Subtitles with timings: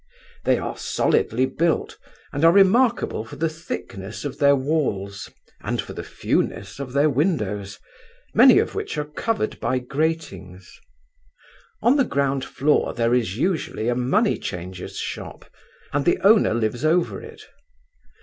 [0.45, 1.99] They are solidly built,
[2.33, 5.29] and are remarkable for the thickness of their walls,
[5.61, 7.77] and for the fewness of their windows,
[8.33, 10.73] many of which are covered by gratings.
[11.83, 15.45] On the ground floor there is usually a money changer's shop,
[15.93, 17.43] and the owner lives over it.